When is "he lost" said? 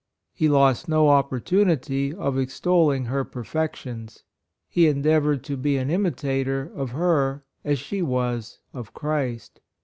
0.33-0.89